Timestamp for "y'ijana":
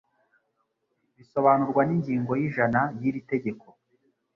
2.39-2.81